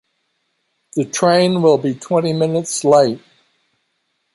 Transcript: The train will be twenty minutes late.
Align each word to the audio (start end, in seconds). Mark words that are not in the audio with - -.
The 0.95 1.05
train 1.05 1.61
will 1.61 1.77
be 1.77 1.93
twenty 1.93 2.33
minutes 2.33 2.83
late. 2.83 3.21